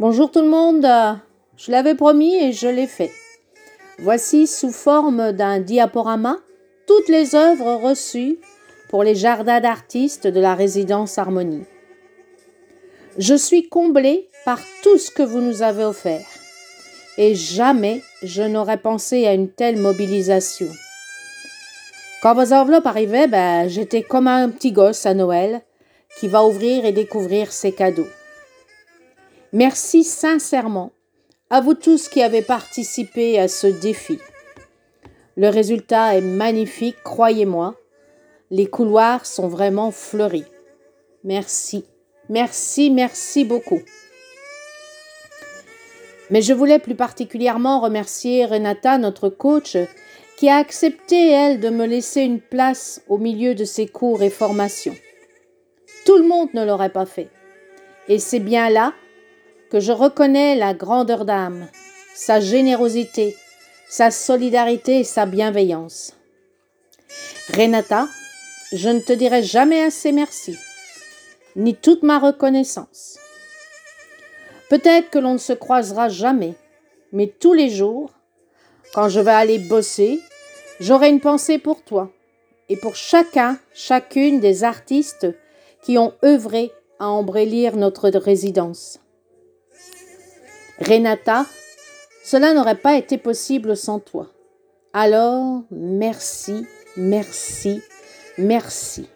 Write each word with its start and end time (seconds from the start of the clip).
Bonjour 0.00 0.30
tout 0.30 0.42
le 0.42 0.48
monde, 0.48 0.86
je 1.56 1.72
l'avais 1.72 1.96
promis 1.96 2.36
et 2.36 2.52
je 2.52 2.68
l'ai 2.68 2.86
fait. 2.86 3.10
Voici 3.98 4.46
sous 4.46 4.70
forme 4.70 5.32
d'un 5.32 5.58
diaporama 5.58 6.36
toutes 6.86 7.08
les 7.08 7.34
œuvres 7.34 7.74
reçues 7.74 8.38
pour 8.90 9.02
les 9.02 9.16
jardins 9.16 9.58
d'artistes 9.58 10.28
de 10.28 10.38
la 10.38 10.54
résidence 10.54 11.18
Harmonie. 11.18 11.64
Je 13.18 13.34
suis 13.34 13.68
comblée 13.68 14.28
par 14.44 14.60
tout 14.84 14.98
ce 14.98 15.10
que 15.10 15.24
vous 15.24 15.40
nous 15.40 15.62
avez 15.62 15.84
offert 15.84 16.26
et 17.16 17.34
jamais 17.34 18.00
je 18.22 18.44
n'aurais 18.44 18.78
pensé 18.78 19.26
à 19.26 19.34
une 19.34 19.50
telle 19.50 19.78
mobilisation. 19.78 20.68
Quand 22.22 22.34
vos 22.34 22.52
enveloppes 22.52 22.86
arrivaient, 22.86 23.26
ben, 23.26 23.66
j'étais 23.66 24.02
comme 24.02 24.28
un 24.28 24.48
petit 24.48 24.70
gosse 24.70 25.06
à 25.06 25.14
Noël 25.14 25.60
qui 26.20 26.28
va 26.28 26.44
ouvrir 26.44 26.84
et 26.84 26.92
découvrir 26.92 27.50
ses 27.50 27.72
cadeaux. 27.72 28.06
Merci 29.52 30.04
sincèrement 30.04 30.92
à 31.48 31.62
vous 31.62 31.72
tous 31.72 32.10
qui 32.10 32.22
avez 32.22 32.42
participé 32.42 33.38
à 33.38 33.48
ce 33.48 33.66
défi. 33.66 34.18
Le 35.36 35.48
résultat 35.48 36.16
est 36.16 36.20
magnifique, 36.20 37.02
croyez-moi. 37.02 37.74
Les 38.50 38.66
couloirs 38.66 39.24
sont 39.24 39.48
vraiment 39.48 39.90
fleuris. 39.90 40.44
Merci, 41.24 41.86
merci, 42.28 42.90
merci 42.90 43.44
beaucoup. 43.44 43.80
Mais 46.28 46.42
je 46.42 46.52
voulais 46.52 46.78
plus 46.78 46.94
particulièrement 46.94 47.80
remercier 47.80 48.44
Renata, 48.44 48.98
notre 48.98 49.30
coach, 49.30 49.78
qui 50.36 50.50
a 50.50 50.56
accepté, 50.56 51.30
elle, 51.30 51.58
de 51.58 51.70
me 51.70 51.86
laisser 51.86 52.20
une 52.20 52.40
place 52.40 53.00
au 53.08 53.16
milieu 53.16 53.54
de 53.54 53.64
ses 53.64 53.86
cours 53.86 54.22
et 54.22 54.28
formations. 54.28 54.96
Tout 56.04 56.18
le 56.18 56.28
monde 56.28 56.50
ne 56.52 56.66
l'aurait 56.66 56.92
pas 56.92 57.06
fait. 57.06 57.30
Et 58.08 58.18
c'est 58.18 58.40
bien 58.40 58.68
là 58.68 58.92
que 59.70 59.80
je 59.80 59.92
reconnais 59.92 60.56
la 60.56 60.74
grandeur 60.74 61.24
d'âme, 61.24 61.68
sa 62.14 62.40
générosité, 62.40 63.36
sa 63.88 64.10
solidarité 64.10 65.00
et 65.00 65.04
sa 65.04 65.26
bienveillance. 65.26 66.14
Renata, 67.54 68.08
je 68.72 68.88
ne 68.88 69.00
te 69.00 69.12
dirai 69.12 69.42
jamais 69.42 69.82
assez 69.82 70.12
merci, 70.12 70.56
ni 71.56 71.74
toute 71.74 72.02
ma 72.02 72.18
reconnaissance. 72.18 73.18
Peut-être 74.68 75.10
que 75.10 75.18
l'on 75.18 75.34
ne 75.34 75.38
se 75.38 75.54
croisera 75.54 76.08
jamais, 76.08 76.54
mais 77.12 77.26
tous 77.26 77.54
les 77.54 77.70
jours, 77.70 78.10
quand 78.92 79.08
je 79.08 79.20
vais 79.20 79.30
aller 79.30 79.58
bosser, 79.58 80.20
j'aurai 80.80 81.08
une 81.08 81.20
pensée 81.20 81.58
pour 81.58 81.82
toi 81.82 82.10
et 82.68 82.76
pour 82.76 82.96
chacun, 82.96 83.58
chacune 83.72 84.40
des 84.40 84.64
artistes 84.64 85.26
qui 85.82 85.96
ont 85.96 86.12
œuvré 86.24 86.70
à 86.98 87.08
embellir 87.08 87.76
notre 87.76 88.10
résidence. 88.10 89.00
Renata, 90.80 91.46
cela 92.24 92.52
n'aurait 92.52 92.76
pas 92.76 92.96
été 92.96 93.18
possible 93.18 93.76
sans 93.76 93.98
toi. 93.98 94.28
Alors, 94.92 95.62
merci, 95.70 96.66
merci, 96.96 97.82
merci. 98.36 99.08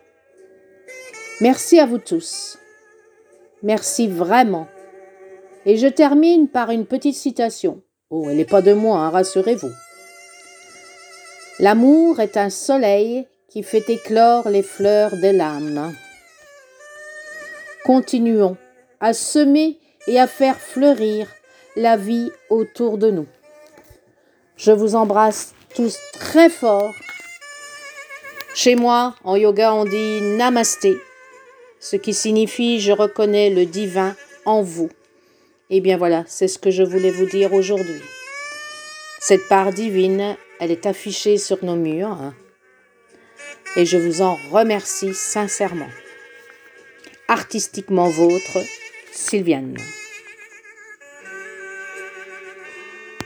Merci 1.41 1.79
à 1.79 1.87
vous 1.87 1.99
tous. 1.99 2.59
Merci 3.63 4.09
vraiment. 4.09 4.67
Et 5.65 5.77
je 5.77 5.87
termine 5.87 6.49
par 6.49 6.71
une 6.71 6.87
petite 6.87 7.15
citation. 7.15 7.83
Oh, 8.11 8.27
elle 8.29 8.37
n'est 8.37 8.45
pas 8.45 8.63
de 8.63 8.73
moi, 8.73 8.99
hein, 8.99 9.11
rassurez-vous. 9.11 9.71
L'amour 11.61 12.19
est 12.21 12.37
un 12.37 12.51
soleil 12.51 13.27
qui 13.49 13.63
fait 13.63 13.89
éclore 13.89 14.49
les 14.49 14.63
fleurs 14.63 15.17
de 15.17 15.29
l'âme. 15.29 15.95
Continuons 17.85 18.57
à 19.01 19.13
semer 19.13 19.79
et 20.07 20.19
à 20.19 20.27
faire 20.27 20.59
fleurir 20.59 21.29
la 21.77 21.97
vie 21.97 22.31
autour 22.51 22.99
de 22.99 23.11
nous. 23.11 23.27
Je 24.57 24.73
vous 24.73 24.95
embrasse 24.95 25.55
tous 25.75 25.99
très 26.13 26.51
fort. 26.51 26.93
Chez 28.55 28.77
moi, 28.77 29.15
en 29.25 29.37
yoga, 29.37 29.75
on 29.75 29.85
dit 29.85 30.21
Namasté, 30.21 30.99
ce 31.81 31.97
qui 31.97 32.13
signifie 32.13 32.81
je 32.81 32.93
reconnais 32.93 33.51
le 33.51 33.65
divin 33.65 34.15
en 34.45 34.63
vous. 34.63 34.91
Et 35.71 35.77
eh 35.77 35.81
bien 35.81 35.97
voilà, 35.97 36.25
c'est 36.27 36.49
ce 36.49 36.59
que 36.59 36.71
je 36.71 36.83
voulais 36.83 37.11
vous 37.11 37.25
dire 37.25 37.55
aujourd'hui. 37.55 38.03
Cette 39.21 39.49
part 39.49 39.73
divine, 39.73 40.37
elle 40.61 40.71
est 40.71 40.85
affichée 40.85 41.39
sur 41.39 41.65
nos 41.65 41.77
murs 41.77 42.09
hein. 42.09 42.35
et 43.77 43.87
je 43.87 43.97
vous 43.97 44.21
en 44.21 44.37
remercie 44.51 45.15
sincèrement. 45.15 45.89
Artistiquement 47.29 48.11
vôtre, 48.11 48.59
Sylviane. 49.13 49.79